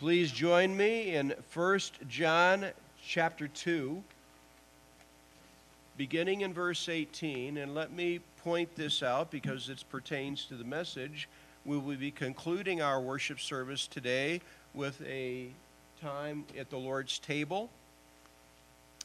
[0.00, 2.68] Please join me in 1 John
[3.04, 4.02] chapter 2,
[5.98, 7.58] beginning in verse 18.
[7.58, 11.28] And let me point this out because it pertains to the message.
[11.66, 14.40] We will be concluding our worship service today
[14.72, 15.48] with a
[16.00, 17.68] time at the Lord's table.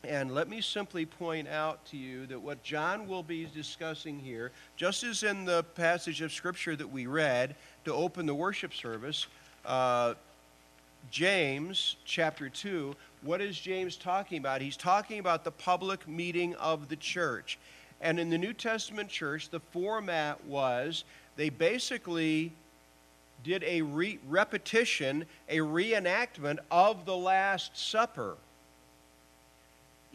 [0.05, 4.53] And let me simply point out to you that what John will be discussing here,
[4.77, 9.27] just as in the passage of Scripture that we read to open the worship service,
[9.65, 10.13] uh,
[11.11, 14.61] James chapter 2, what is James talking about?
[14.61, 17.57] He's talking about the public meeting of the church.
[18.01, 21.03] And in the New Testament church, the format was
[21.35, 22.51] they basically
[23.43, 28.35] did a re- repetition, a reenactment of the Last Supper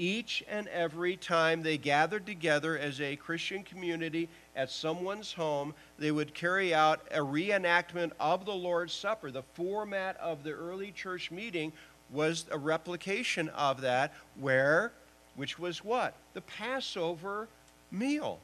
[0.01, 6.11] each and every time they gathered together as a Christian community at someone's home, they
[6.11, 9.31] would carry out a reenactment of the Lord's Supper.
[9.31, 11.73] The format of the early church meeting
[12.11, 14.93] was a replication of that, where,
[15.37, 16.15] which was what?
[16.35, 17.49] The Passover
[17.91, 18.41] meal.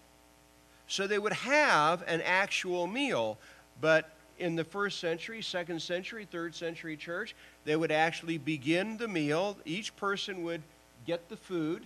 [0.89, 3.39] So they would have an actual meal,
[3.81, 9.09] but in the first century, second century, third century church, they would actually begin the
[9.09, 9.57] meal.
[9.65, 10.63] Each person would
[11.07, 11.83] get the food.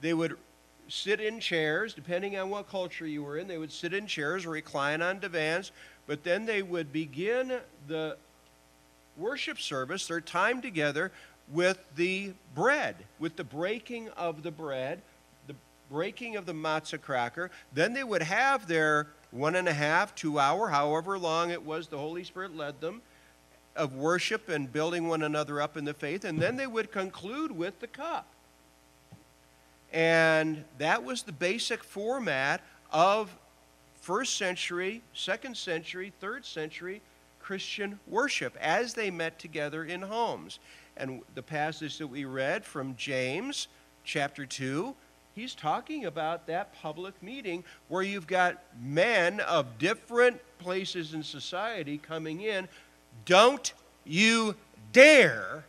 [0.00, 0.36] They would
[0.88, 3.48] sit in chairs, depending on what culture you were in.
[3.48, 5.72] They would sit in chairs or recline on divans,
[6.06, 8.16] but then they would begin the
[9.16, 11.12] worship service, their time together,
[11.50, 15.00] with the bread, with the breaking of the bread,
[15.46, 15.54] the
[15.90, 17.50] breaking of the matzah cracker.
[17.72, 21.88] Then they would have their one and a half, two hour, however long it was
[21.88, 23.02] the Holy Spirit led them
[23.74, 27.50] of worship and building one another up in the faith, and then they would conclude
[27.50, 28.26] with the cup.
[29.92, 33.36] And that was the basic format of
[34.00, 37.02] first century, second century, third century
[37.40, 40.58] Christian worship as they met together in homes.
[40.96, 43.68] And the passage that we read from James
[44.04, 44.94] chapter 2,
[45.34, 51.98] he's talking about that public meeting where you've got men of different places in society
[51.98, 52.68] coming in
[53.24, 54.54] don't you
[54.92, 55.64] dare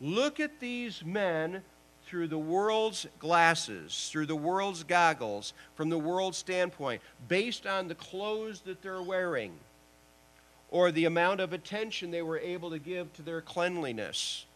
[0.00, 1.62] look at these men
[2.06, 7.94] through the world's glasses, through the world's goggles, from the world's standpoint, based on the
[7.94, 9.52] clothes that they're wearing
[10.70, 14.46] or the amount of attention they were able to give to their cleanliness.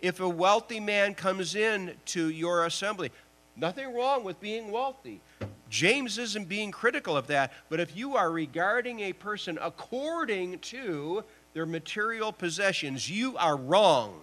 [0.00, 3.10] If a wealthy man comes in to your assembly,
[3.56, 5.20] nothing wrong with being wealthy.
[5.68, 11.24] James isn't being critical of that, but if you are regarding a person according to
[11.54, 14.20] their material possessions, you are wrong.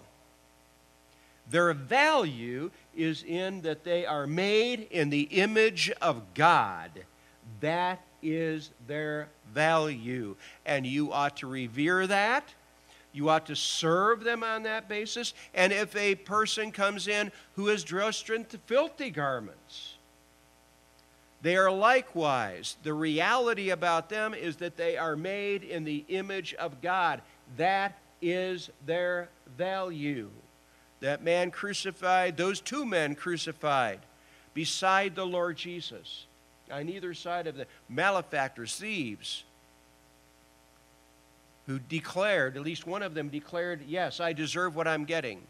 [1.53, 6.89] Their value is in that they are made in the image of God.
[7.59, 10.35] That is their value.
[10.65, 12.51] And you ought to revere that.
[13.11, 15.35] You ought to serve them on that basis.
[15.53, 19.93] And if a person comes in who is dressed in filthy garments,
[21.43, 26.55] they are likewise, the reality about them is that they are made in the image
[26.55, 27.21] of God.
[27.57, 30.31] That is their value.
[31.03, 33.99] That man crucified, those two men crucified
[34.53, 36.25] beside the Lord Jesus,
[36.71, 39.43] on either side of the malefactors, thieves,
[41.67, 45.41] who declared, at least one of them declared, Yes, I deserve what I'm getting.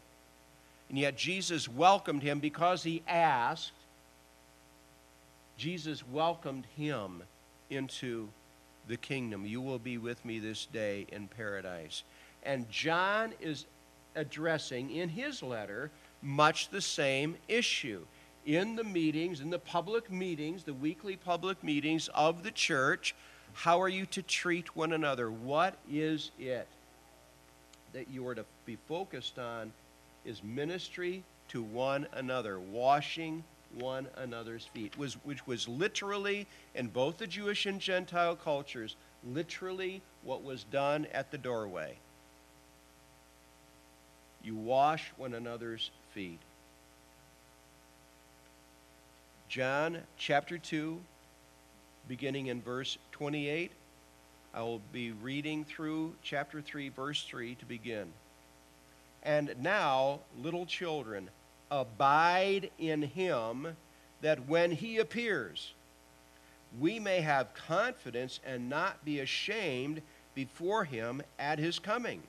[0.88, 3.70] And yet Jesus welcomed him because he asked
[5.56, 7.22] Jesus welcomed him
[7.70, 8.28] into
[8.88, 9.46] the kingdom.
[9.46, 12.02] You will be with me this day in paradise.
[12.42, 13.66] And John is
[14.14, 15.90] addressing in his letter
[16.22, 18.04] much the same issue.
[18.46, 23.14] In the meetings, in the public meetings, the weekly public meetings of the church,
[23.54, 25.30] how are you to treat one another?
[25.30, 26.66] What is it
[27.92, 29.72] that you are to be focused on?
[30.24, 33.44] Is ministry to one another, washing
[33.78, 38.96] one another's feet, was, which was literally, in both the Jewish and Gentile cultures,
[39.32, 41.96] literally what was done at the doorway.
[44.44, 46.38] You wash one another's feet.
[49.48, 51.00] John chapter 2,
[52.08, 53.70] beginning in verse 28.
[54.52, 58.12] I will be reading through chapter 3, verse 3 to begin.
[59.22, 61.30] And now, little children,
[61.70, 63.76] abide in him,
[64.20, 65.72] that when he appears,
[66.78, 70.02] we may have confidence and not be ashamed
[70.34, 72.22] before him at his coming.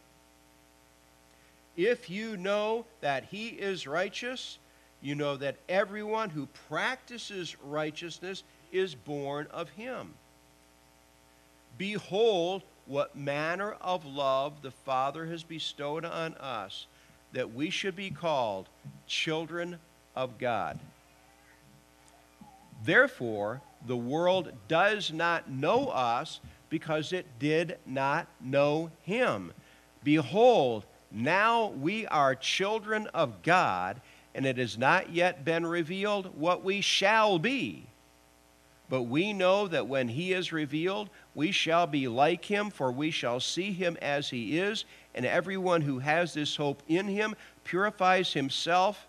[1.78, 4.58] If you know that he is righteous,
[5.02, 10.14] you know that everyone who practices righteousness is born of him.
[11.78, 16.88] Behold, what manner of love the Father has bestowed on us,
[17.34, 18.70] that we should be called
[19.08, 19.78] children
[20.16, 20.80] of God.
[22.84, 26.40] Therefore, the world does not know us
[26.70, 29.52] because it did not know him.
[30.04, 34.02] Behold, now we are children of God,
[34.34, 37.86] and it has not yet been revealed what we shall be.
[38.90, 43.12] But we know that when he is revealed, we shall be like him, for we
[43.12, 44.86] shall see him as he is.
[45.16, 49.08] And everyone who has this hope in him purifies himself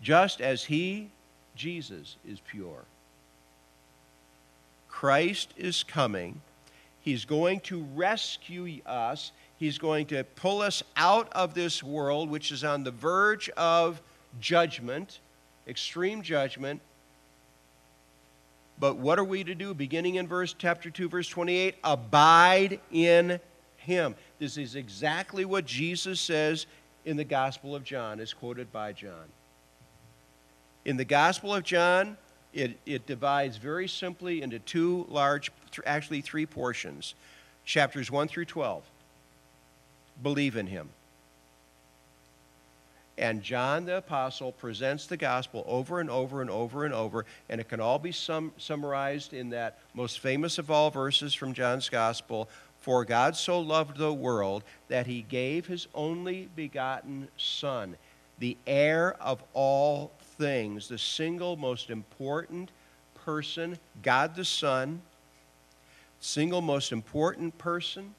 [0.00, 1.10] just as he,
[1.56, 2.84] Jesus, is pure.
[4.88, 6.40] Christ is coming.
[7.00, 9.32] He's going to rescue us.
[9.58, 14.00] He's going to pull us out of this world, which is on the verge of
[14.40, 15.18] judgment,
[15.66, 16.80] extreme judgment.
[18.78, 19.74] But what are we to do?
[19.74, 23.40] Beginning in verse chapter 2, verse 28, abide in
[23.78, 24.14] him.
[24.38, 26.66] This is exactly what Jesus says
[27.04, 29.24] in the Gospel of John, as quoted by John.
[30.84, 32.16] In the Gospel of John,
[32.52, 35.50] it, it divides very simply into two large,
[35.84, 37.14] actually three portions
[37.64, 38.82] chapters 1 through 12.
[40.22, 40.90] Believe in him.
[43.18, 47.60] And John the Apostle presents the gospel over and over and over and over, and
[47.60, 51.88] it can all be sum, summarized in that most famous of all verses from John's
[51.88, 52.48] gospel
[52.80, 57.96] For God so loved the world that he gave his only begotten Son,
[58.38, 62.70] the heir of all things, the single most important
[63.24, 65.02] person, God the Son,
[66.20, 68.14] single most important person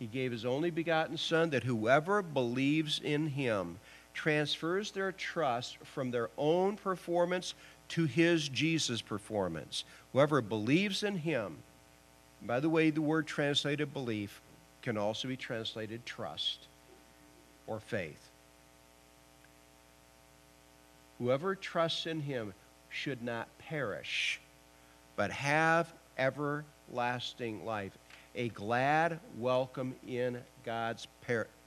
[0.00, 3.78] he gave his only begotten Son that whoever believes in him
[4.14, 7.54] transfers their trust from their own performance
[7.88, 9.84] to his Jesus performance.
[10.12, 11.58] Whoever believes in him,
[12.42, 14.40] by the way, the word translated belief
[14.80, 16.60] can also be translated trust
[17.66, 18.30] or faith.
[21.18, 22.54] Whoever trusts in him
[22.88, 24.40] should not perish,
[25.14, 27.98] but have everlasting life
[28.34, 31.06] a glad welcome in God's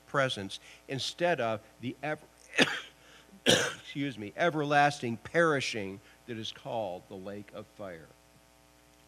[0.08, 2.22] presence instead of the ever,
[3.46, 8.08] excuse me, everlasting perishing that is called the lake of fire,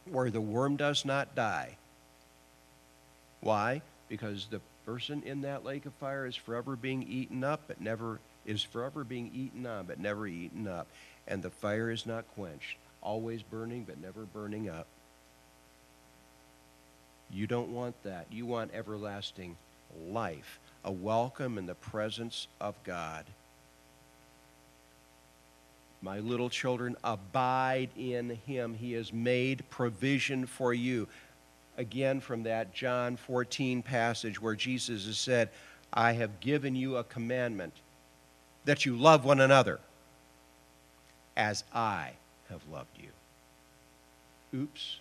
[0.10, 1.78] where the worm does not die.
[3.42, 3.82] Why?
[4.10, 8.20] Because the person in that lake of fire is forever being eaten up, but never
[8.46, 10.88] is forever being eaten on, but never eaten up.
[11.28, 14.88] And the fire is not quenched, always burning, but never burning up.
[17.32, 18.28] You don't want that.
[18.32, 19.58] You want everlasting
[20.10, 23.26] life, a welcome in the presence of God.
[26.02, 28.76] My little children, abide in him.
[28.76, 31.08] He has made provision for you.
[31.78, 35.50] Again, from that John 14 passage where Jesus has said,
[35.92, 37.74] I have given you a commandment
[38.66, 39.80] that you love one another
[41.36, 42.12] as I
[42.50, 43.10] have loved you.
[44.58, 45.00] Oops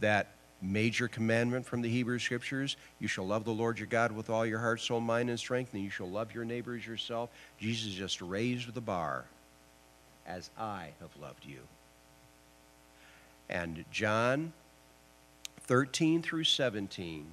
[0.00, 0.28] that
[0.62, 2.76] major commandment from the Hebrew Scriptures.
[2.98, 5.72] You shall love the Lord your God with all your heart, soul, mind, and strength,
[5.72, 7.30] and you shall love your neighbor as yourself.
[7.58, 9.24] Jesus just raised the bar
[10.26, 11.60] as I have loved you.
[13.48, 14.52] And John
[15.62, 17.32] 13 through 17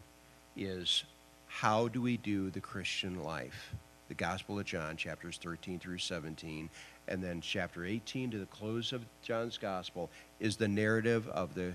[0.55, 1.03] is
[1.47, 3.73] how do we do the Christian life?
[4.07, 6.69] The Gospel of John, chapters 13 through 17.
[7.07, 10.09] And then chapter 18 to the close of John's Gospel
[10.39, 11.73] is the narrative of the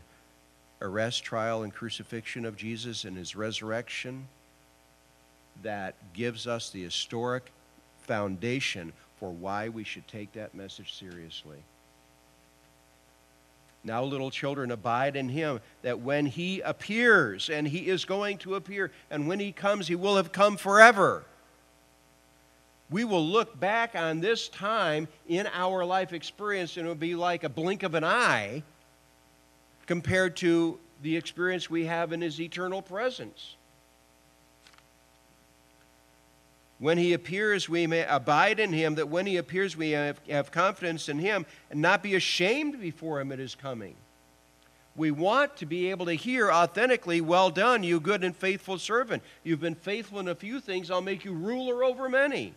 [0.83, 4.29] arrest, trial, and crucifixion of Jesus and his resurrection
[5.63, 7.53] that gives us the historic
[8.03, 11.59] foundation for why we should take that message seriously.
[13.85, 18.55] Now, little children, abide in him, that when he appears, and he is going to
[18.55, 21.25] appear, and when he comes, he will have come forever.
[22.91, 27.15] We will look back on this time in our life experience, and it will be
[27.15, 28.63] like a blink of an eye
[29.87, 33.57] compared to the experience we have in his eternal presence.
[36.79, 41.09] When he appears, we may abide in him, that when he appears, we have, confidence
[41.09, 43.95] in him and not be ashamed before him at his coming.
[44.97, 49.23] We want to be able to hear authentically, Well done, you good and faithful servant.
[49.45, 52.53] You've been faithful in a few things, I'll make you ruler over many.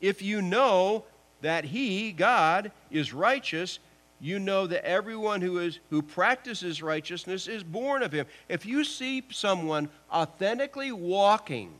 [0.00, 1.04] If you know
[1.42, 3.78] that he, God, is righteous,
[4.22, 8.24] you know that everyone who is who practices righteousness is born of him.
[8.48, 11.72] If you see someone authentically walking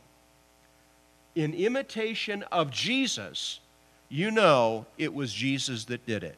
[1.35, 3.61] in imitation of Jesus,
[4.09, 6.35] you know it was Jesus that did it.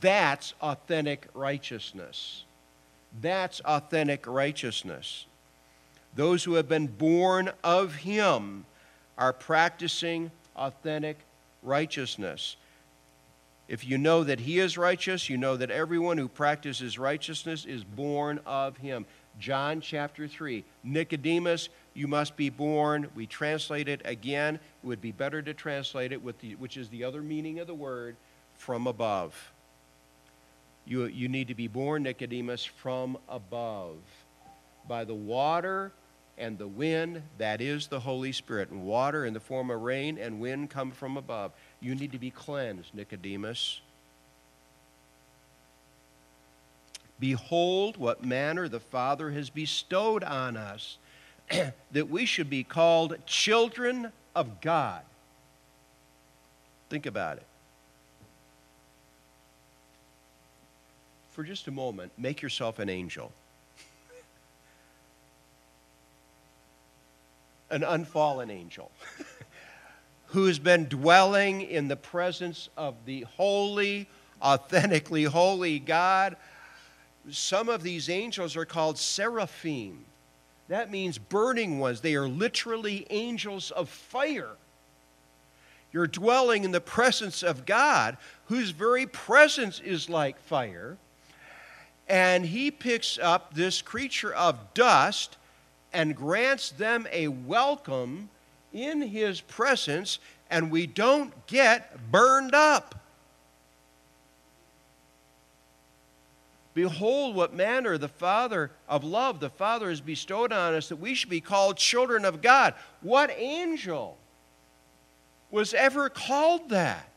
[0.00, 2.44] That's authentic righteousness.
[3.20, 5.26] That's authentic righteousness.
[6.16, 8.64] Those who have been born of Him
[9.18, 11.18] are practicing authentic
[11.62, 12.56] righteousness.
[13.70, 17.84] If you know that He is righteous, you know that everyone who practices righteousness is
[17.84, 19.06] born of Him.
[19.38, 20.64] John chapter 3.
[20.82, 23.06] Nicodemus, you must be born.
[23.14, 24.56] We translate it again.
[24.56, 27.68] It would be better to translate it, with the, which is the other meaning of
[27.68, 28.16] the word,
[28.56, 29.52] from above.
[30.84, 33.98] You, you need to be born, Nicodemus, from above
[34.88, 35.92] by the water
[36.40, 38.70] and the wind, that is the Holy Spirit.
[38.70, 41.52] And water in the form of rain and wind come from above.
[41.80, 43.80] You need to be cleansed, Nicodemus.
[47.18, 50.98] Behold, what manner the Father has bestowed on us,
[51.92, 55.02] that we should be called children of God.
[56.88, 57.46] Think about it.
[61.30, 63.30] For just a moment, make yourself an angel.
[67.70, 68.90] an unfallen angel
[70.30, 74.08] who's been dwelling in the presence of the holy,
[74.40, 76.36] authentically holy God.
[77.30, 80.04] Some of these angels are called seraphim.
[80.68, 82.00] That means burning ones.
[82.00, 84.50] They are literally angels of fire.
[85.92, 90.96] You're dwelling in the presence of God, whose very presence is like fire.
[92.08, 95.36] And he picks up this creature of dust
[95.92, 98.28] and grants them a welcome
[98.72, 102.94] in his presence, and we don't get burned up.
[106.72, 111.14] Behold, what manner the Father of love the Father has bestowed on us that we
[111.14, 112.74] should be called children of God.
[113.00, 114.16] What angel
[115.50, 117.08] was ever called that?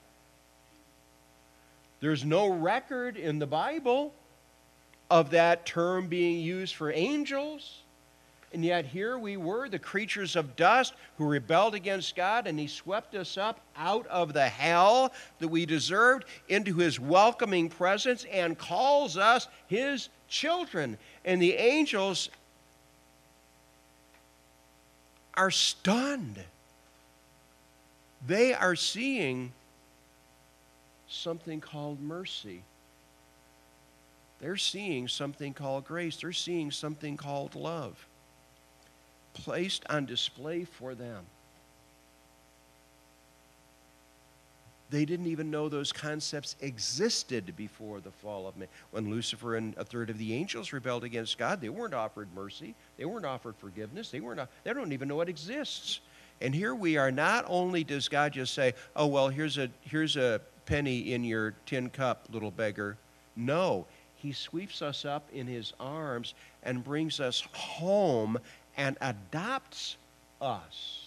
[1.99, 4.13] There's no record in the Bible
[5.09, 7.82] of that term being used for angels.
[8.53, 12.67] And yet here we were, the creatures of dust who rebelled against God, and He
[12.67, 18.55] swept us up out of the hell that we deserved into His welcoming presence and
[18.55, 20.99] calls us His children.
[21.25, 22.29] And the angels
[25.33, 26.39] are stunned.
[28.27, 29.51] They are seeing
[31.07, 32.61] something called mercy.
[34.39, 36.17] They're seeing something called grace.
[36.17, 38.05] They're seeing something called love
[39.33, 41.25] placed on display for them.
[44.89, 48.67] They didn't even know those concepts existed before the fall of man.
[48.91, 52.75] When Lucifer and a third of the angels rebelled against God, they weren't offered mercy.
[52.97, 54.11] They weren't offered forgiveness.
[54.11, 55.99] They, weren't, they don't even know it exists.
[56.41, 60.15] And here we are, not only does God just say, oh, well, here's a, here's
[60.15, 62.95] a penny in your tin cup, little beggar.
[63.35, 63.87] No,
[64.17, 68.37] he sweeps us up in his arms and brings us home
[68.77, 69.97] and adopts
[70.41, 70.99] us.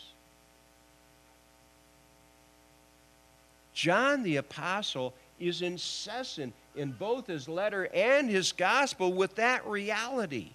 [3.74, 10.50] John the Apostle is incessant in both his letter and his gospel with that reality.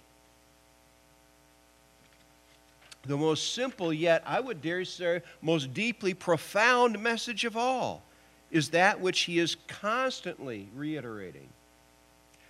[3.04, 8.02] The most simple, yet I would dare say, most deeply profound message of all
[8.50, 11.48] is that which he is constantly reiterating.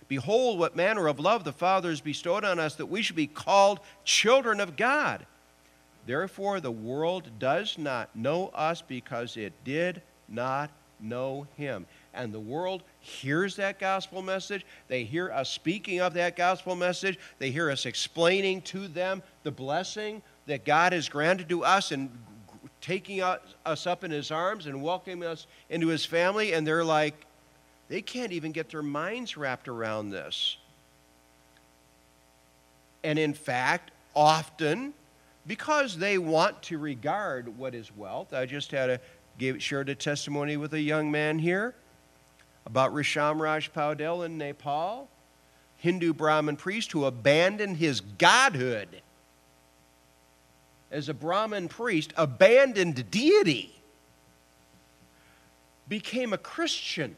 [0.07, 3.27] Behold, what manner of love the Father has bestowed on us that we should be
[3.27, 5.25] called children of God.
[6.05, 10.69] Therefore, the world does not know us because it did not
[10.99, 11.85] know him.
[12.13, 14.65] And the world hears that gospel message.
[14.87, 17.17] They hear us speaking of that gospel message.
[17.39, 22.09] They hear us explaining to them the blessing that God has granted to us and
[22.81, 26.53] taking us up in his arms and welcoming us into his family.
[26.53, 27.25] And they're like,
[27.89, 30.57] they can't even get their minds wrapped around this.
[33.03, 34.93] And in fact, often,
[35.45, 38.99] because they want to regard what is wealth, I just had a
[39.37, 41.75] gave, shared a testimony with a young man here
[42.65, 45.09] about Risham Raj Paudel in Nepal,
[45.77, 49.01] Hindu Brahmin priest who abandoned his godhood
[50.91, 53.75] as a Brahmin priest, abandoned deity,
[55.89, 57.15] became a Christian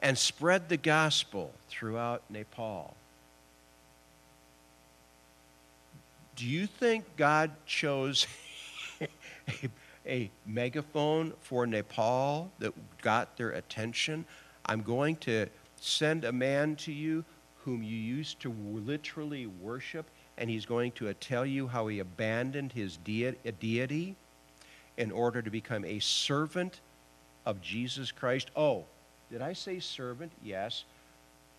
[0.00, 2.94] and spread the gospel throughout Nepal.
[6.36, 8.26] Do you think God chose
[9.00, 9.08] a,
[10.06, 14.24] a, megaphone for Nepal that got their attention?
[14.64, 17.24] I'm going to send a man to you
[17.64, 20.06] whom you used to literally worship,
[20.38, 24.16] and he's going to tell you how he abandoned his deity
[24.96, 26.80] in order to become a servant
[27.44, 28.50] of Jesus Christ.
[28.56, 28.84] Oh,
[29.30, 30.32] did I say servant?
[30.42, 30.84] Yes.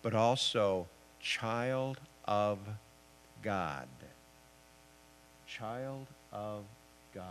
[0.02, 0.86] But also
[1.20, 2.58] child of
[3.42, 3.88] God.
[5.46, 6.64] Child of
[7.14, 7.24] God.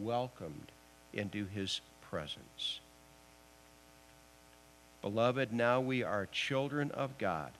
[0.00, 0.72] Welcomed
[1.12, 2.80] into his presence.
[5.02, 7.50] Beloved, now we are children of God.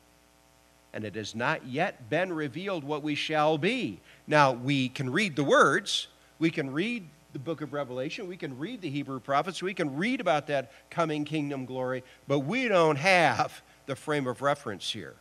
[0.94, 4.00] And it has not yet been revealed what we shall be.
[4.26, 6.06] Now, we can read the words,
[6.38, 9.96] we can read the book of Revelation, we can read the Hebrew prophets, we can
[9.96, 15.14] read about that coming kingdom glory, but we don't have the frame of reference here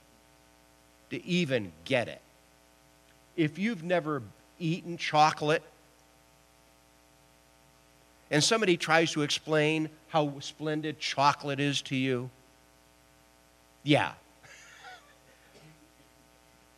[1.10, 2.22] to even get it.
[3.36, 4.22] If you've never
[4.60, 5.64] eaten chocolate,
[8.30, 12.30] and somebody tries to explain how splendid chocolate is to you,
[13.84, 14.14] yeah,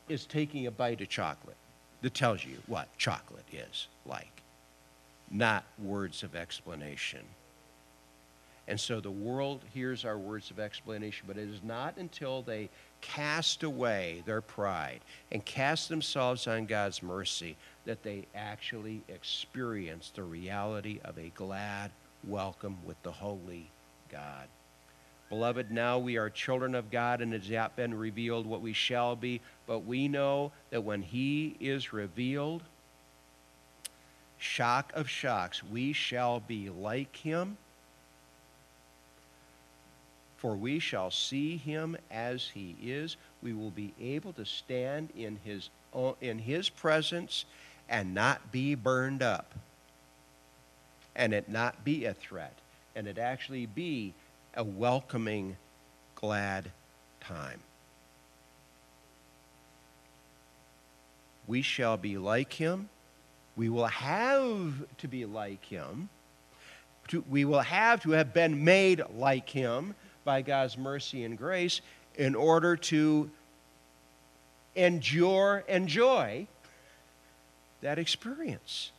[0.09, 1.57] is taking a bite of chocolate
[2.01, 4.41] that tells you what chocolate is like,
[5.31, 7.21] not words of explanation.
[8.67, 12.69] And so the world hears our words of explanation, but it is not until they
[13.01, 15.01] cast away their pride
[15.31, 17.55] and cast themselves on God's mercy
[17.85, 21.91] that they actually experience the reality of a glad
[22.23, 23.69] welcome with the holy
[24.11, 24.47] God.
[25.29, 28.73] Beloved, now we are children of God, and it has not been revealed what we
[28.73, 32.63] shall be, but we know that when He is revealed,
[34.37, 37.57] shock of shocks, we shall be like Him
[40.45, 43.17] for we shall see him as he is.
[43.41, 47.45] We will be able to stand in his, uh, in his presence
[47.89, 49.55] and not be burned up,
[51.15, 52.53] and it not be a threat,
[52.95, 54.13] and it actually be
[54.55, 55.57] a welcoming,
[56.13, 56.69] glad
[57.21, 57.59] time.
[61.47, 62.89] We shall be like him.
[63.55, 66.09] We will have to be like him.
[67.29, 71.81] we will have to have been made like him by God's mercy and grace
[72.15, 73.29] in order to
[74.75, 76.47] endure, enjoy
[77.81, 78.91] that experience.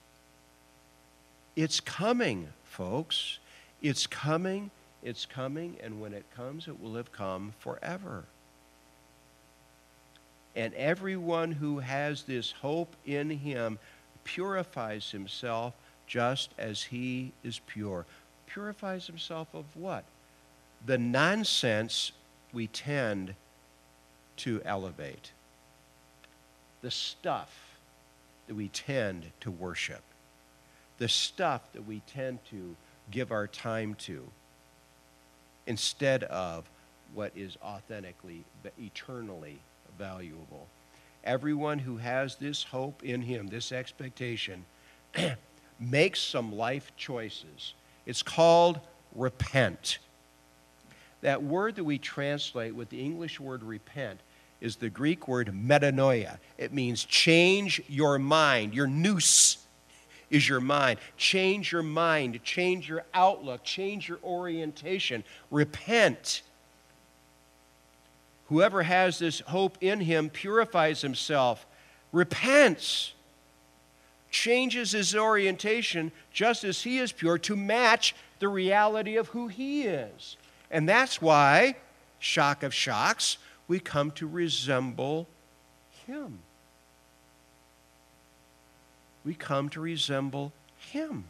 [1.56, 3.38] It's coming, folks.
[3.82, 4.70] It's coming,
[5.02, 8.24] it's coming, and when it comes, it will have come forever.
[10.54, 13.78] And everyone who has this hope in him
[14.26, 15.72] purifies himself
[16.06, 18.04] just as he is pure.
[18.46, 20.04] Purifies himself of what?
[20.84, 22.12] the nonsense
[22.52, 23.34] we tend
[24.36, 25.32] to elevate,
[26.82, 27.78] the stuff
[28.46, 30.02] that we tend to worship,
[30.98, 32.76] the stuff that we tend to
[33.10, 34.22] give our time to,
[35.66, 36.64] instead of
[37.14, 38.44] what is authentically,
[38.78, 39.58] eternally
[39.98, 40.66] valuable.
[41.26, 44.64] Everyone who has this hope in Him, this expectation,
[45.80, 47.74] makes some life choices.
[48.06, 48.80] It's called
[49.14, 49.98] repent.
[51.22, 54.20] That word that we translate with the English word repent
[54.60, 56.38] is the Greek word metanoia.
[56.56, 58.72] It means change your mind.
[58.72, 59.58] Your nous
[60.30, 60.98] is your mind.
[61.16, 65.24] Change your mind, change your outlook, change your orientation.
[65.50, 66.42] Repent.
[68.48, 71.66] Whoever has this hope in him purifies himself,
[72.12, 73.12] repents,
[74.30, 79.82] changes his orientation just as he is pure to match the reality of who he
[79.82, 80.36] is.
[80.70, 81.76] And that's why,
[82.18, 85.26] shock of shocks, we come to resemble
[86.06, 86.38] Him.
[89.24, 91.24] We come to resemble Him.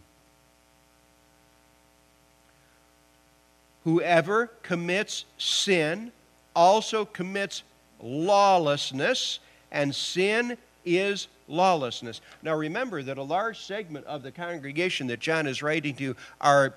[3.84, 6.12] Whoever commits sin
[6.56, 7.62] also commits
[8.00, 9.38] lawlessness,
[9.70, 12.20] and sin is lawlessness.
[12.42, 16.74] Now remember that a large segment of the congregation that John is writing to are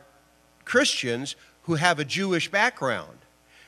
[0.66, 3.18] Christians who have a Jewish background.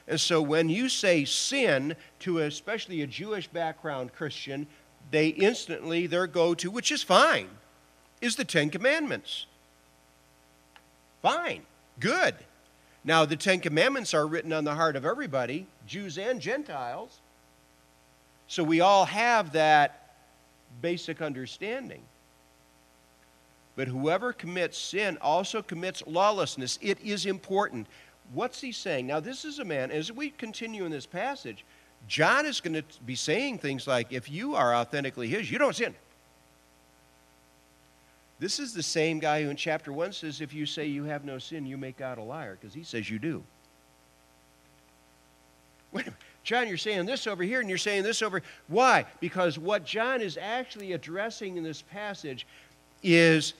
[0.08, 4.68] And so when you say sin to especially a Jewish background Christian,
[5.10, 7.48] they instantly, their go to, which is fine,
[8.20, 9.46] is the Ten Commandments.
[11.22, 11.62] Fine,
[12.00, 12.36] good.
[13.04, 17.20] Now, the Ten Commandments are written on the heart of everybody, Jews and Gentiles.
[18.48, 20.14] So we all have that
[20.82, 22.02] basic understanding.
[23.76, 26.78] But whoever commits sin also commits lawlessness.
[26.82, 27.88] It is important.
[28.34, 29.08] What's he saying?
[29.08, 31.66] Now, this is a man, as we continue in this passage,
[32.08, 35.76] John is going to be saying things like, if you are authentically his, you don't
[35.76, 35.96] sin.
[38.42, 41.24] This is the same guy who in chapter 1 says, if you say you have
[41.24, 43.44] no sin, you make God a liar, because he says you do.
[45.92, 46.08] Wait.
[46.44, 48.42] John, you're saying this over here and you're saying this over.
[48.68, 49.06] Why?
[49.20, 52.48] Because what John is actually addressing in this passage
[53.04, 53.54] is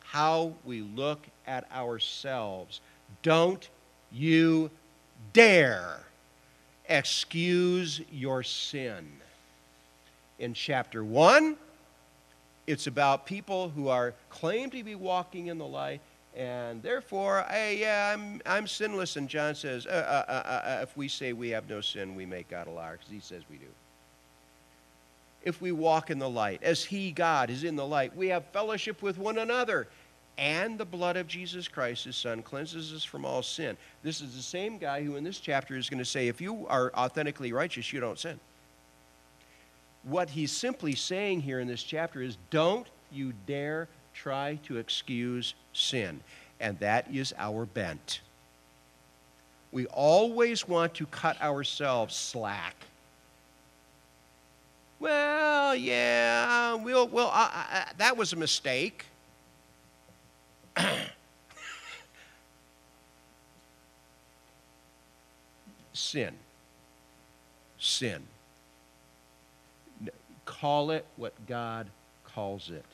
[0.00, 2.80] how we look at ourselves.
[3.22, 3.68] Don't
[4.10, 4.70] you
[5.34, 6.00] dare
[6.88, 9.06] excuse your sin.
[10.38, 11.54] In chapter 1,
[12.72, 16.00] it's about people who are claim to be walking in the light
[16.34, 19.16] and therefore hey yeah i'm, I'm sinless.
[19.16, 22.24] And john says uh, uh, uh, uh if we say we have no sin we
[22.24, 23.66] make god a liar because he says we do.
[25.44, 28.46] If we walk in the light as he god is in the light we have
[28.46, 29.86] fellowship with one another.
[30.38, 33.76] And the blood of jesus christ his son cleanses us from all sin.
[34.02, 36.66] This is the same guy who in this chapter is going to say if you
[36.68, 38.40] are authentically righteous you don't sin
[40.04, 45.54] what he's simply saying here in this chapter is don't you dare try to excuse
[45.72, 46.20] sin.
[46.60, 48.20] And that is our bent.
[49.70, 52.76] We always want to cut ourselves slack.
[55.00, 59.06] Well, yeah, we'll, we'll, that was a mistake.
[65.92, 66.34] sin.
[67.78, 68.22] Sin.
[70.60, 71.88] Call it what God
[72.24, 72.84] calls it.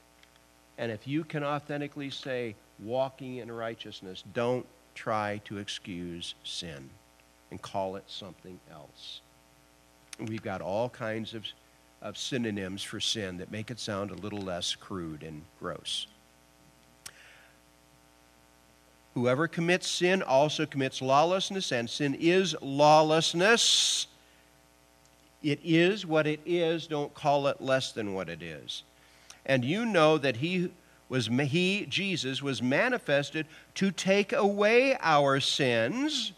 [0.78, 6.88] And if you can authentically say, walking in righteousness, don't try to excuse sin
[7.50, 9.20] and call it something else.
[10.20, 11.44] We've got all kinds of,
[12.00, 16.06] of synonyms for sin that make it sound a little less crude and gross.
[19.14, 24.06] Whoever commits sin also commits lawlessness, and sin is lawlessness.
[25.42, 26.86] It is what it is.
[26.86, 28.82] Don't call it less than what it is.
[29.46, 30.70] And you know that he
[31.08, 36.32] was he Jesus was manifested to take away our sins.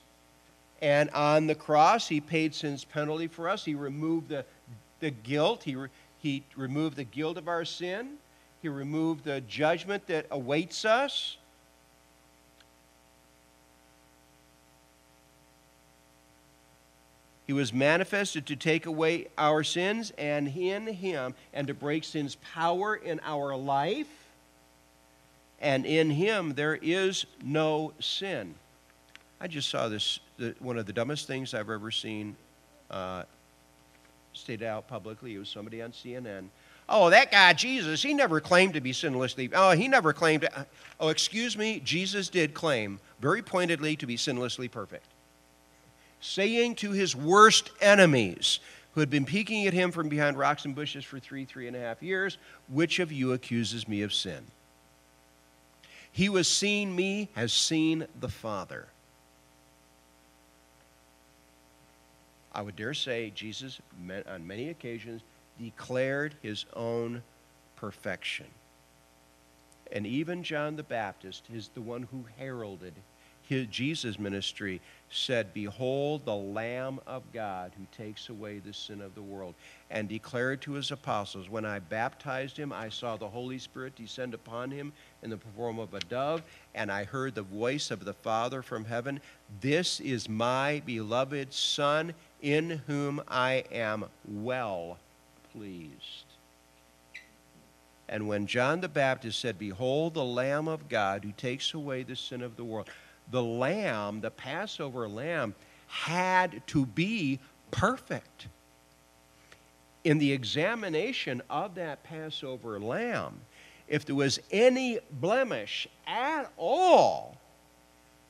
[0.82, 3.64] And on the cross, he paid sin's penalty for us.
[3.64, 4.44] He removed the,
[5.00, 5.62] the guilt.
[5.64, 5.76] He,
[6.18, 8.16] he removed the guilt of our sin.
[8.62, 11.36] He removed the judgment that awaits us.
[17.50, 22.36] He was manifested to take away our sins, and in him, and to break sin's
[22.36, 24.06] power in our life.
[25.60, 28.54] And in him there is no sin.
[29.40, 32.36] I just saw this, the, one of the dumbest things I've ever seen
[32.88, 33.24] uh,
[34.32, 35.34] stated out publicly.
[35.34, 36.44] It was somebody on CNN.
[36.88, 39.50] Oh, that guy, Jesus, he never claimed to be sinlessly.
[39.52, 40.48] Oh, he never claimed.
[41.00, 45.04] Oh, excuse me, Jesus did claim very pointedly to be sinlessly perfect
[46.20, 48.60] saying to his worst enemies
[48.92, 51.76] who had been peeking at him from behind rocks and bushes for three, three and
[51.76, 54.46] a half years, Which of you accuses me of sin?
[56.12, 58.86] He who has seen me has seen the Father.
[62.52, 63.80] I would dare say Jesus,
[64.28, 65.22] on many occasions,
[65.60, 67.22] declared his own
[67.76, 68.46] perfection.
[69.92, 72.94] And even John the Baptist is the one who heralded
[73.42, 74.80] his, Jesus' ministry
[75.10, 79.54] said, Behold the Lamb of God who takes away the sin of the world,
[79.90, 84.34] and declared to his apostles, When I baptized him, I saw the Holy Spirit descend
[84.34, 84.92] upon him
[85.22, 86.42] in the form of a dove,
[86.74, 89.20] and I heard the voice of the Father from heaven
[89.60, 94.98] This is my beloved Son, in whom I am well
[95.52, 96.24] pleased.
[98.08, 102.16] And when John the Baptist said, Behold the Lamb of God who takes away the
[102.16, 102.88] sin of the world,
[103.30, 105.54] the lamb, the Passover lamb,
[105.86, 107.38] had to be
[107.70, 108.46] perfect.
[110.04, 113.40] In the examination of that Passover lamb,
[113.88, 117.36] if there was any blemish at all,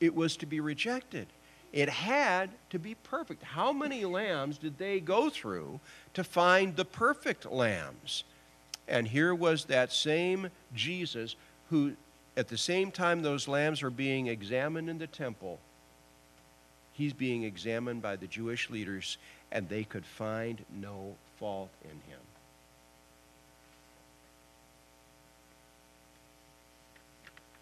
[0.01, 1.27] it was to be rejected.
[1.73, 3.43] It had to be perfect.
[3.43, 5.79] How many lambs did they go through
[6.15, 8.25] to find the perfect lambs?
[8.89, 11.37] And here was that same Jesus
[11.69, 11.93] who
[12.37, 15.59] at the same time those lambs are being examined in the temple,
[16.93, 19.19] he's being examined by the Jewish leaders,
[19.53, 22.21] and they could find no fault in him.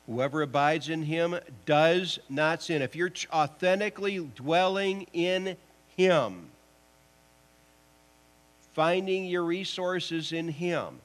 [0.07, 2.81] Whoever abides in him does not sin.
[2.81, 5.57] If you're authentically dwelling in
[5.97, 6.49] him,
[8.73, 11.01] finding your resources in him,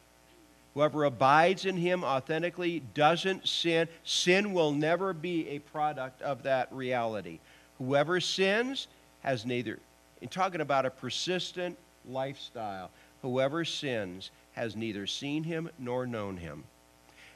[0.73, 3.87] Whoever abides in him authentically doesn't sin.
[4.03, 7.39] Sin will never be a product of that reality.
[7.77, 8.87] Whoever sins
[9.21, 9.79] has neither,
[10.21, 11.77] in talking about a persistent
[12.09, 12.89] lifestyle,
[13.21, 16.63] whoever sins has neither seen him nor known him.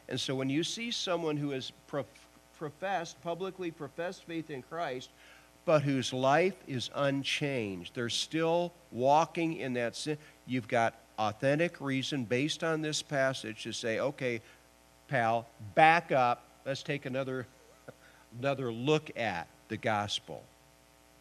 [0.10, 1.71] And so when you see someone who has
[2.58, 5.10] professed, publicly professed faith in Christ,
[5.65, 12.24] but whose life is unchanged, they're still walking in that sin, you've got authentic reason
[12.24, 14.42] based on this passage to say, okay,
[15.08, 16.44] pal, back up.
[16.66, 17.48] Let's take another
[18.40, 20.44] another look at the gospel.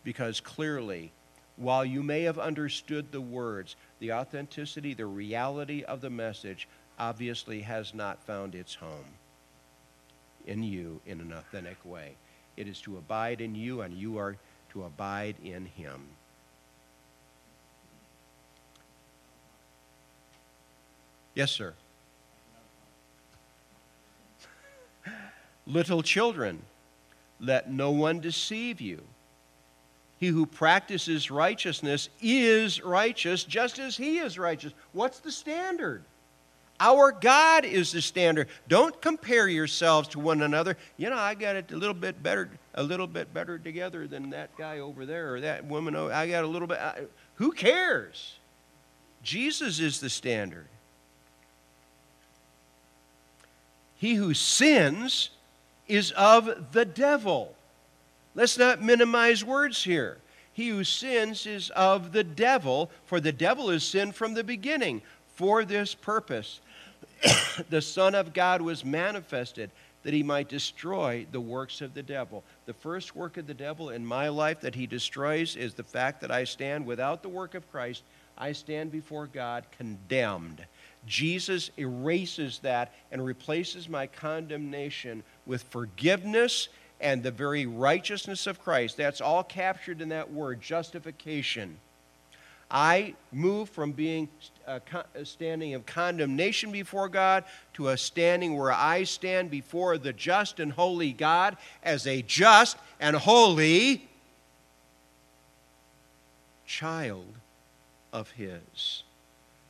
[0.04, 1.12] Because clearly,
[1.56, 7.60] while you may have understood the words, the authenticity, the reality of the message obviously
[7.62, 9.06] has not found its home
[10.46, 12.14] in you in an authentic way.
[12.56, 14.36] It is to abide in you, and you are
[14.70, 16.02] to abide in him.
[21.36, 21.74] Yes, sir.
[25.66, 26.62] Little children,
[27.38, 29.02] let no one deceive you.
[30.18, 34.72] He who practices righteousness is righteous just as he is righteous.
[34.92, 36.02] What's the standard?
[36.80, 38.48] Our God is the standard.
[38.66, 40.78] Don't compare yourselves to one another.
[40.96, 44.30] You know, I got it a little bit better, a little bit better together than
[44.30, 45.96] that guy over there or that woman.
[45.96, 46.78] Over, I got a little bit.
[46.78, 47.02] I,
[47.34, 48.36] who cares?
[49.22, 50.68] Jesus is the standard.
[53.96, 55.30] He who sins
[55.88, 57.54] is of the devil.
[58.34, 60.18] Let's not minimize words here.
[60.52, 65.02] He who sins is of the devil, for the devil has sinned from the beginning.
[65.34, 66.60] For this purpose,
[67.70, 69.70] the Son of God was manifested
[70.02, 72.44] that he might destroy the works of the devil.
[72.66, 76.20] The first work of the devil in my life that he destroys is the fact
[76.20, 78.02] that I stand without the work of Christ.
[78.38, 80.64] I stand before God condemned.
[81.06, 86.68] Jesus erases that and replaces my condemnation with forgiveness
[87.00, 88.96] and the very righteousness of Christ.
[88.96, 91.78] That's all captured in that word, justification.
[92.70, 94.28] I move from being
[94.66, 99.50] uh, a, a uh, standing of condemnation before God to a standing where I stand
[99.50, 104.08] before the just and holy God as a just and holy
[106.66, 107.34] child
[108.12, 109.04] of His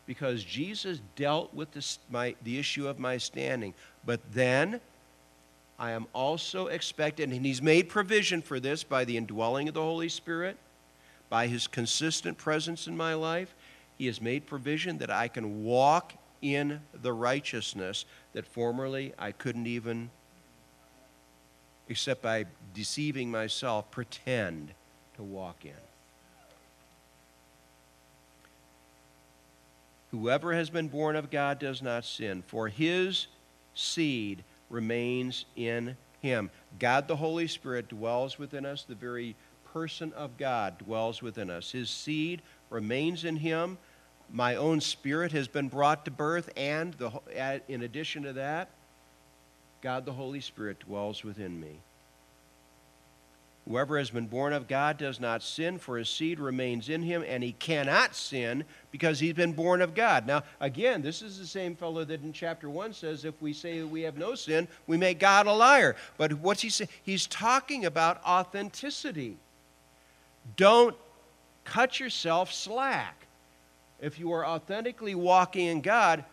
[0.06, 3.74] because Jesus dealt with this, my, the issue of my standing.
[4.04, 4.80] But then
[5.78, 9.82] I am also expected, and He's made provision for this by the indwelling of the
[9.82, 10.56] Holy Spirit,
[11.28, 13.54] by His consistent presence in my life.
[13.98, 19.66] He has made provision that I can walk in the righteousness that formerly I couldn't
[19.66, 20.10] even,
[21.88, 24.72] except by deceiving myself, pretend
[25.16, 25.72] to walk in.
[30.16, 33.26] Whoever has been born of God does not sin, for his
[33.74, 36.50] seed remains in him.
[36.78, 38.82] God the Holy Spirit dwells within us.
[38.82, 39.36] The very
[39.74, 41.70] person of God dwells within us.
[41.70, 43.76] His seed remains in him.
[44.32, 47.10] My own spirit has been brought to birth, and the,
[47.68, 48.70] in addition to that,
[49.82, 51.80] God the Holy Spirit dwells within me.
[53.68, 57.24] Whoever has been born of God does not sin, for his seed remains in him,
[57.26, 60.24] and he cannot sin because he's been born of God.
[60.24, 63.82] Now, again, this is the same fellow that in chapter 1 says, if we say
[63.82, 65.96] we have no sin, we make God a liar.
[66.16, 66.90] But what's he saying?
[67.02, 69.36] He's talking about authenticity.
[70.56, 70.94] Don't
[71.64, 73.26] cut yourself slack.
[74.00, 76.24] If you are authentically walking in God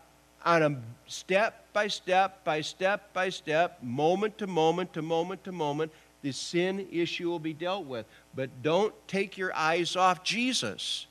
[0.46, 5.52] on a step by step by step by step, moment to moment to moment to
[5.52, 5.92] moment,
[6.24, 8.08] the sin issue will be dealt with.
[8.34, 11.06] But don't take your eyes off Jesus.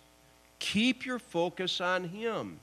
[0.59, 2.59] Keep your focus on Him.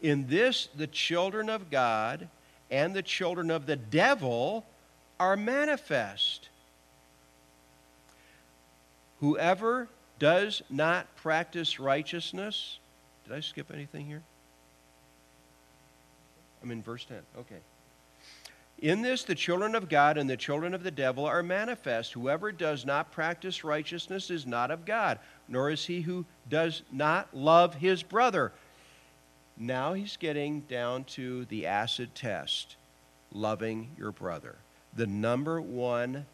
[0.00, 2.28] In this, the children of God
[2.70, 4.66] and the children of the devil
[5.18, 6.48] are manifest.
[9.20, 12.78] Whoever does not practice righteousness,
[13.24, 14.22] did I skip anything here?
[16.62, 17.18] I'm in verse 10.
[17.38, 17.60] Okay.
[18.82, 22.14] In this, the children of God and the children of the devil are manifest.
[22.14, 27.28] Whoever does not practice righteousness is not of God, nor is he who does not
[27.32, 28.50] love his brother.
[29.56, 32.74] Now he's getting down to the acid test
[33.32, 34.56] loving your brother.
[34.96, 36.26] The number one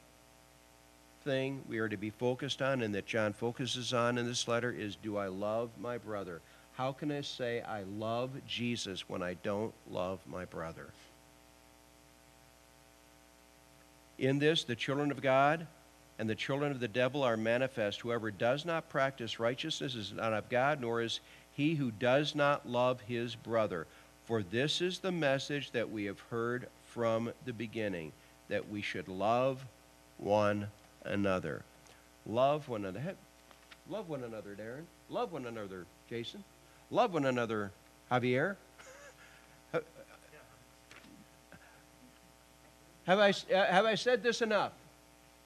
[1.25, 4.73] thing we are to be focused on and that John focuses on in this letter
[4.73, 6.41] is do I love my brother?
[6.73, 10.87] How can I say I love Jesus when I don't love my brother?
[14.19, 15.67] In this, the children of God
[16.19, 18.01] and the children of the devil are manifest.
[18.01, 21.21] Whoever does not practice righteousness is not of God, nor is
[21.53, 23.87] he who does not love his brother.
[24.25, 28.13] For this is the message that we have heard from the beginning
[28.49, 29.65] that we should love
[30.19, 30.69] one
[31.05, 31.63] another.
[32.27, 33.15] Love one another.
[33.89, 34.85] Love one another, Darren.
[35.09, 36.45] Love one another, Jason.
[36.91, 37.71] Love one another,
[38.11, 38.57] Javier.
[43.09, 44.73] Have I, uh, have I said this enough?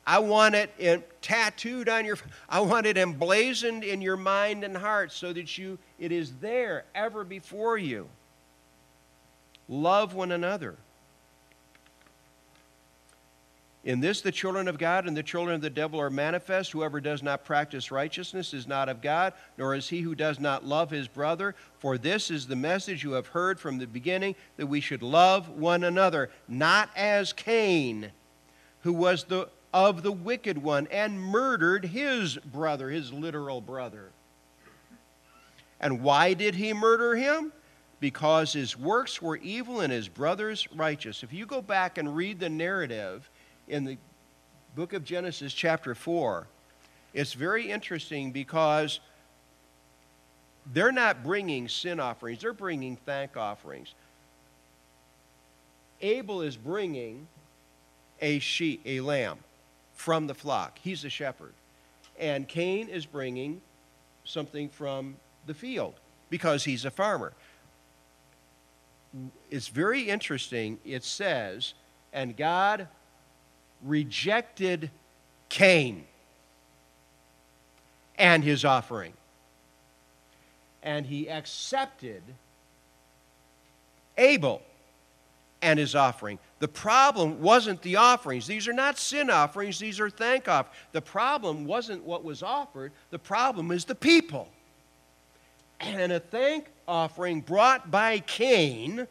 [0.04, 4.76] I want it in, tattooed on your I want it emblazoned in your mind and
[4.76, 8.08] heart so that you it is there ever before you.
[9.68, 10.74] Love one another.
[13.84, 16.70] In this, the children of God and the children of the devil are manifest.
[16.70, 20.64] Whoever does not practice righteousness is not of God, nor is he who does not
[20.64, 21.56] love his brother.
[21.80, 25.48] For this is the message you have heard from the beginning that we should love
[25.48, 28.12] one another, not as Cain,
[28.82, 34.10] who was the, of the wicked one and murdered his brother, his literal brother.
[35.80, 37.52] And why did he murder him?
[37.98, 41.24] Because his works were evil and his brother's righteous.
[41.24, 43.28] If you go back and read the narrative,
[43.68, 43.98] in the
[44.74, 46.46] book of Genesis, chapter 4,
[47.14, 49.00] it's very interesting because
[50.72, 53.94] they're not bringing sin offerings, they're bringing thank offerings.
[56.00, 57.26] Abel is bringing
[58.20, 59.38] a sheep, a lamb
[59.94, 60.78] from the flock.
[60.82, 61.52] He's a shepherd.
[62.18, 63.60] And Cain is bringing
[64.24, 65.94] something from the field
[66.30, 67.32] because he's a farmer.
[69.50, 70.78] It's very interesting.
[70.84, 71.74] It says,
[72.12, 72.88] and God
[73.82, 74.90] rejected
[75.48, 76.04] Cain
[78.16, 79.12] and his offering.
[80.82, 82.22] And he accepted
[84.16, 84.62] Abel
[85.60, 86.38] and his offering.
[86.58, 88.46] The problem wasn't the offerings.
[88.46, 90.76] These are not sin offerings, these are thank offerings.
[90.92, 94.48] The problem wasn't what was offered, the problem is the people.
[95.80, 99.06] And a thank offering brought by Cain,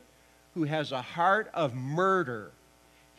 [0.53, 2.51] who has a heart of murder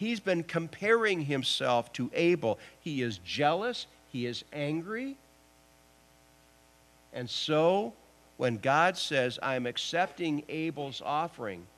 [0.02, 2.58] He's been comparing himself to Abel.
[2.80, 5.16] He is jealous, he is angry.
[7.12, 7.92] And so,
[8.36, 11.68] when God says, I'm accepting Abel's offering,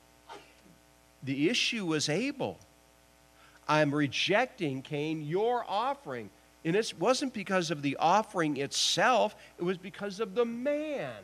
[1.21, 2.57] the issue was Abel.
[3.67, 6.31] I'm rejecting, Cain, your offering.
[6.63, 11.21] And it wasn't because of the offering itself, it was because of the man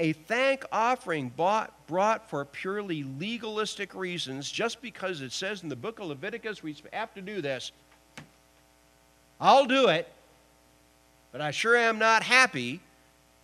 [0.00, 5.76] a thank offering bought, brought for purely legalistic reasons, just because it says in the
[5.76, 7.70] book of Leviticus we have to do this,
[9.38, 10.10] I'll do it,
[11.32, 12.80] but I sure am not happy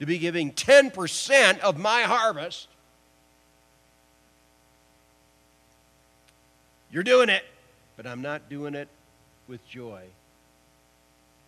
[0.01, 2.69] to be giving 10% of my harvest.
[6.91, 7.45] You're doing it,
[7.99, 8.89] but I'm not doing it
[9.47, 10.05] with joy.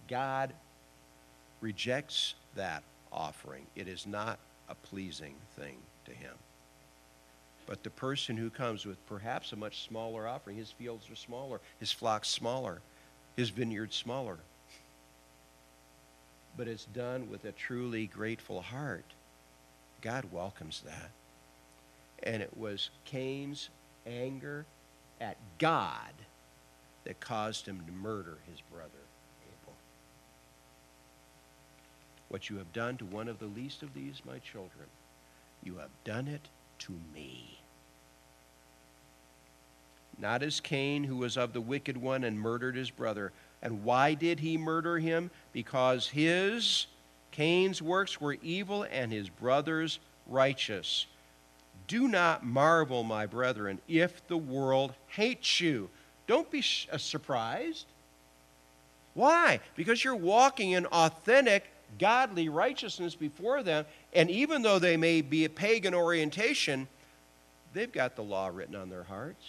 [0.07, 0.53] God
[1.63, 3.67] rejects that offering.
[3.75, 4.39] It is not
[4.69, 6.35] a pleasing thing to him.
[7.67, 11.61] But the person who comes with perhaps a much smaller offering, his fields are smaller,
[11.79, 12.81] his flocks smaller,
[13.37, 14.39] his vineyard smaller.
[16.57, 19.05] But it's done with a truly grateful heart.
[20.01, 21.11] God welcomes that.
[22.23, 23.69] And it was Cain's
[24.07, 24.65] anger
[25.21, 26.13] at God
[27.05, 29.08] that caused him to murder his brother.
[32.29, 34.87] What you have done to one of the least of these, my children,
[35.63, 36.49] you have done it
[36.81, 37.59] to me.
[40.19, 43.33] Not as Cain, who was of the wicked one and murdered his brother.
[43.63, 45.31] And why did he murder him?
[45.53, 46.87] Because his,
[47.31, 51.07] Cain's works were evil and his brother's righteous.
[51.87, 55.89] Do not marvel, my brethren, if the world hates you.
[56.27, 56.63] Don't be
[56.93, 57.87] uh, surprised.
[59.15, 59.61] Why?
[59.75, 61.65] Because you're walking in authentic
[61.99, 63.85] godly righteousness before them.
[64.13, 66.89] And even though they may be a pagan orientation,
[67.73, 69.45] they've got the law written on their hearts.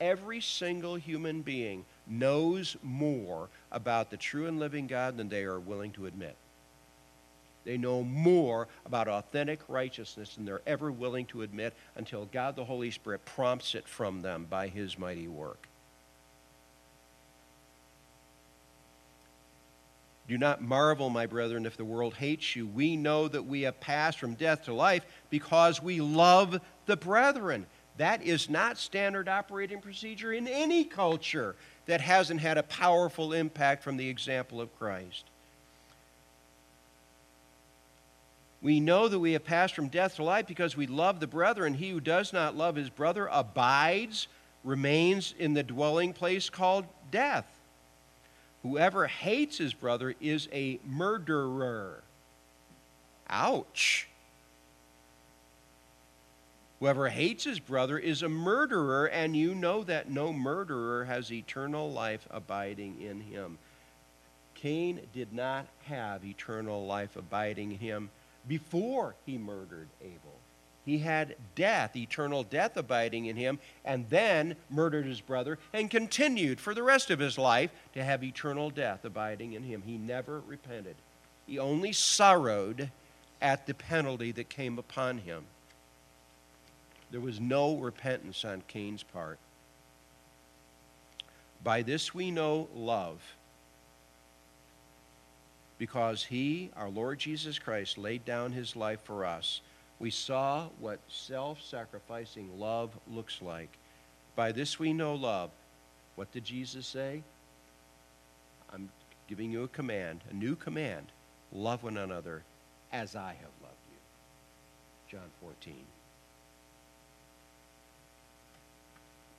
[0.00, 5.60] Every single human being knows more about the true and living God than they are
[5.60, 6.36] willing to admit.
[7.64, 12.64] They know more about authentic righteousness than they're ever willing to admit until God the
[12.64, 15.68] Holy Spirit prompts it from them by his mighty work.
[20.28, 22.66] Do not marvel, my brethren, if the world hates you.
[22.66, 27.66] We know that we have passed from death to life because we love the brethren.
[27.96, 31.56] That is not standard operating procedure in any culture
[31.86, 35.24] that hasn't had a powerful impact from the example of Christ.
[38.62, 41.74] We know that we have passed from death to life because we love the brethren.
[41.74, 44.28] He who does not love his brother abides,
[44.62, 47.58] remains in the dwelling place called death.
[48.62, 52.02] Whoever hates his brother is a murderer.
[53.28, 54.08] Ouch.
[56.78, 61.92] Whoever hates his brother is a murderer, and you know that no murderer has eternal
[61.92, 63.58] life abiding in him.
[64.54, 68.10] Cain did not have eternal life abiding in him
[68.48, 70.41] before he murdered Abel.
[70.84, 76.60] He had death, eternal death abiding in him, and then murdered his brother and continued
[76.60, 79.82] for the rest of his life to have eternal death abiding in him.
[79.86, 80.96] He never repented.
[81.46, 82.90] He only sorrowed
[83.40, 85.44] at the penalty that came upon him.
[87.10, 89.38] There was no repentance on Cain's part.
[91.62, 93.20] By this we know love,
[95.78, 99.60] because he, our Lord Jesus Christ, laid down his life for us.
[100.02, 103.78] We saw what self sacrificing love looks like.
[104.34, 105.50] By this we know love.
[106.16, 107.22] What did Jesus say?
[108.72, 108.90] I'm
[109.28, 111.06] giving you a command, a new command.
[111.52, 112.42] Love one another
[112.92, 113.98] as I have loved you.
[115.08, 115.72] John 14.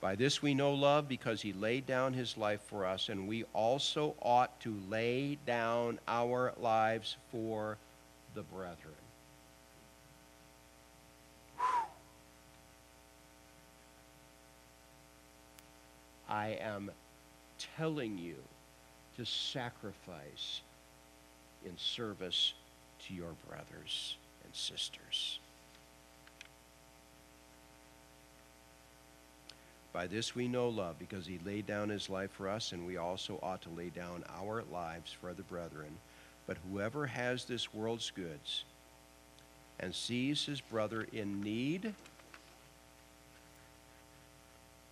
[0.00, 3.44] By this we know love because he laid down his life for us, and we
[3.52, 7.76] also ought to lay down our lives for
[8.34, 9.03] the brethren.
[16.34, 16.90] I am
[17.76, 18.34] telling you
[19.16, 20.62] to sacrifice
[21.64, 22.54] in service
[23.06, 25.38] to your brothers and sisters.
[29.92, 32.96] By this we know love, because he laid down his life for us, and we
[32.96, 35.96] also ought to lay down our lives for the brethren.
[36.48, 38.64] But whoever has this world's goods
[39.78, 41.94] and sees his brother in need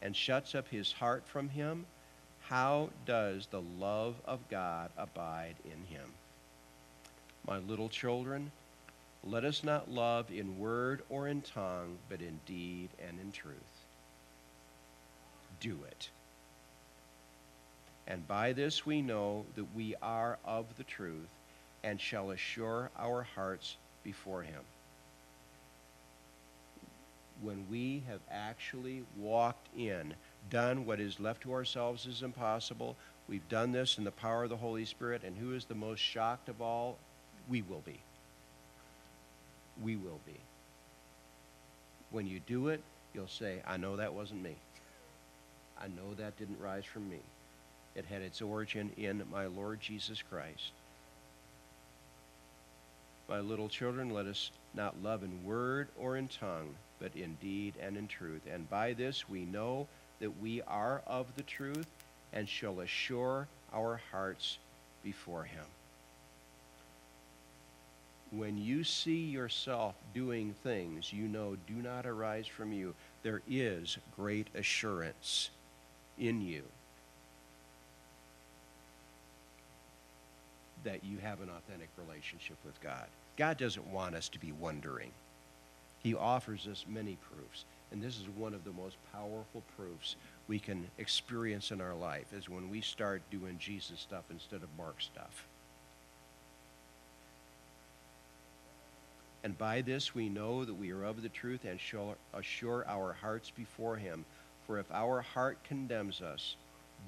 [0.02, 1.86] and shuts up his heart from him,
[2.40, 6.10] how does the love of God abide in him?
[7.46, 8.50] My little children,
[9.24, 13.56] let us not love in word or in tongue, but in deed and in truth
[15.62, 16.10] do it.
[18.06, 21.28] And by this we know that we are of the truth
[21.84, 24.60] and shall assure our hearts before Him.
[27.42, 30.14] When we have actually walked in,
[30.48, 32.96] done what is left to ourselves is impossible,
[33.28, 35.98] we've done this in the power of the Holy Spirit, and who is the most
[35.98, 36.98] shocked of all?
[37.48, 37.98] We will be.
[39.82, 40.38] We will be.
[42.12, 42.80] When you do it,
[43.12, 44.54] you'll say, I know that wasn't me.
[45.80, 47.18] I know that didn't rise from me.
[47.96, 50.72] It had its origin in my Lord Jesus Christ.
[53.28, 57.74] My little children, let us not love in word or in tongue, but in deed
[57.80, 58.42] and in truth.
[58.52, 59.86] And by this we know
[60.20, 61.86] that we are of the truth
[62.32, 64.58] and shall assure our hearts
[65.02, 65.64] before Him.
[68.30, 73.98] When you see yourself doing things you know do not arise from you, there is
[74.16, 75.50] great assurance
[76.18, 76.62] in you
[80.84, 83.06] that you have an authentic relationship with God.
[83.36, 85.10] God doesn't want us to be wondering.
[86.02, 90.16] He offers us many proofs, and this is one of the most powerful proofs
[90.48, 94.68] we can experience in our life is when we start doing Jesus stuff instead of
[94.76, 95.46] Mark stuff.
[99.44, 103.12] And by this we know that we are of the truth and shall assure our
[103.12, 104.24] hearts before him.
[104.66, 106.56] For if our heart condemns us,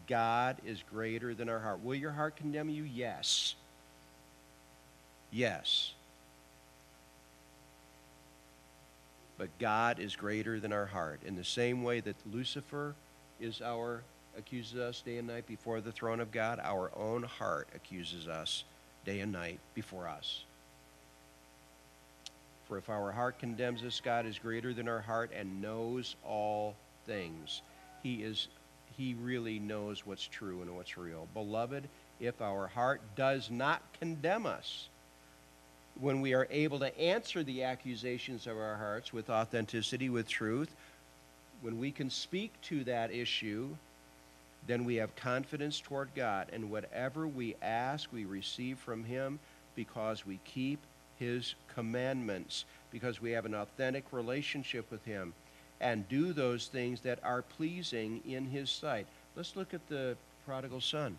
[0.08, 1.82] God is greater than our heart.
[1.84, 2.82] Will your heart condemn you?
[2.82, 3.54] Yes.
[5.30, 5.93] Yes.
[9.38, 11.20] But God is greater than our heart.
[11.24, 12.94] In the same way that Lucifer
[13.40, 14.02] is our
[14.36, 18.64] accuses us day and night before the throne of God, our own heart accuses us
[19.04, 20.44] day and night before us.
[22.66, 26.74] For if our heart condemns us, God is greater than our heart and knows all
[27.06, 27.62] things.
[28.02, 28.48] He is
[28.96, 31.26] he really knows what's true and what's real.
[31.34, 31.88] Beloved,
[32.20, 34.88] if our heart does not condemn us,
[36.00, 40.74] when we are able to answer the accusations of our hearts with authenticity, with truth,
[41.62, 43.68] when we can speak to that issue,
[44.66, 46.48] then we have confidence toward God.
[46.52, 49.38] And whatever we ask, we receive from Him
[49.74, 50.80] because we keep
[51.18, 55.32] His commandments, because we have an authentic relationship with Him
[55.80, 59.06] and do those things that are pleasing in his sight.
[59.36, 60.16] Let's look at the
[60.46, 61.18] prodigal son.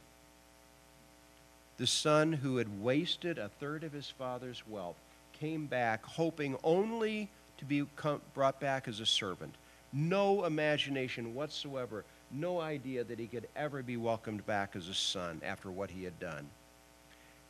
[1.77, 4.95] The son who had wasted a third of his father's wealth
[5.33, 7.85] came back hoping only to be
[8.33, 9.55] brought back as a servant.
[9.91, 15.41] No imagination whatsoever, no idea that he could ever be welcomed back as a son
[15.43, 16.47] after what he had done.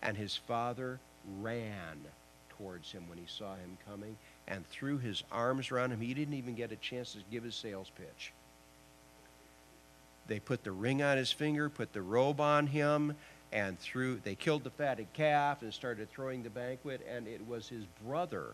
[0.02, 1.00] And his father
[1.40, 2.02] ran
[2.50, 4.18] towards him when he saw him coming
[4.48, 6.02] and threw his arms around him.
[6.02, 8.32] He didn't even get a chance to give his sales pitch.
[10.28, 13.16] They put the ring on his finger, put the robe on him,
[13.56, 17.70] and threw they killed the fatted calf and started throwing the banquet, and it was
[17.70, 18.54] his brother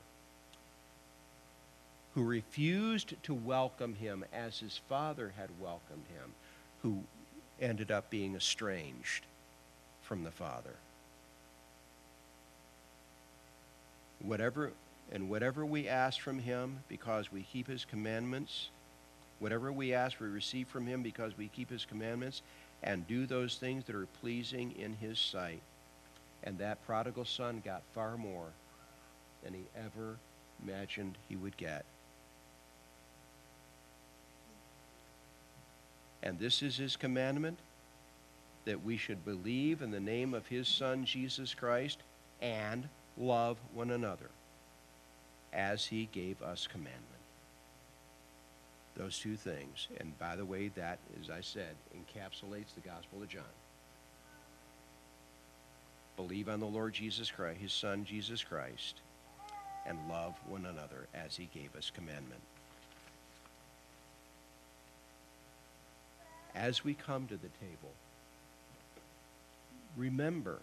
[2.13, 6.31] who refused to welcome him as his father had welcomed him,
[6.83, 7.03] who
[7.59, 9.25] ended up being estranged
[10.03, 10.75] from the father.
[14.19, 14.71] Whatever
[15.11, 18.69] and whatever we ask from him because we keep his commandments,
[19.39, 22.43] whatever we ask, we receive from him because we keep his commandments.
[22.83, 25.61] And do those things that are pleasing in his sight.
[26.43, 28.47] And that prodigal son got far more
[29.43, 30.17] than he ever
[30.63, 31.85] imagined he would get.
[36.23, 37.59] And this is his commandment
[38.65, 41.99] that we should believe in the name of his Son, Jesus Christ,
[42.41, 44.29] and love one another
[45.51, 47.20] as he gave us commandment.
[48.95, 49.87] Those two things.
[49.99, 53.43] And by the way, that, as I said, encapsulates the Gospel of John.
[56.17, 58.97] Believe on the Lord Jesus Christ, his Son, Jesus Christ,
[59.87, 62.41] and love one another as he gave us commandment.
[66.53, 67.93] As we come to the table,
[69.95, 70.59] remember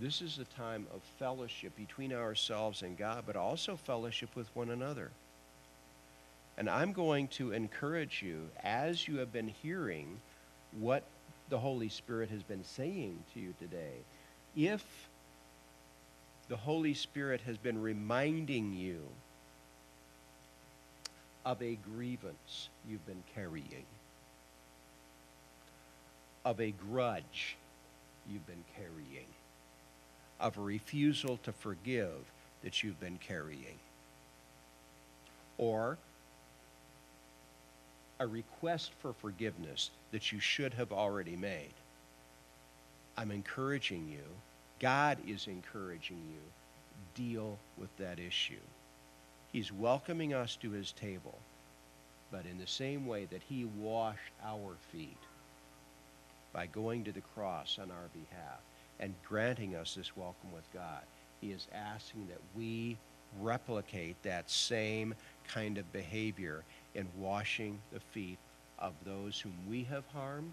[0.00, 4.70] this is a time of fellowship between ourselves and God, but also fellowship with one
[4.70, 5.10] another.
[6.56, 10.20] And I'm going to encourage you, as you have been hearing
[10.78, 11.02] what
[11.48, 13.96] the Holy Spirit has been saying to you today,
[14.56, 14.84] if
[16.48, 19.00] the Holy Spirit has been reminding you
[21.44, 23.84] of a grievance you've been carrying,
[26.44, 27.56] of a grudge
[28.30, 29.26] you've been carrying,
[30.40, 32.14] of a refusal to forgive
[32.62, 33.78] that you've been carrying,
[35.58, 35.98] or
[38.24, 41.74] a request for forgiveness that you should have already made.
[43.18, 44.24] I'm encouraging you,
[44.80, 46.40] God is encouraging you,
[47.14, 48.54] deal with that issue.
[49.52, 51.38] He's welcoming us to his table,
[52.32, 55.18] but in the same way that he washed our feet
[56.54, 58.60] by going to the cross on our behalf
[59.00, 61.02] and granting us this welcome with God,
[61.42, 62.96] he is asking that we
[63.42, 65.14] replicate that same
[65.46, 66.64] kind of behavior
[66.94, 68.38] in washing the feet
[68.78, 70.52] of those whom we have harmed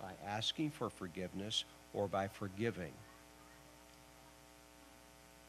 [0.00, 2.92] by asking for forgiveness or by forgiving.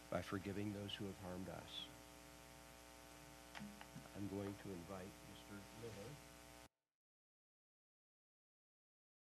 [0.10, 1.72] By forgiving those who have harmed us.
[4.16, 5.12] I'm going to invite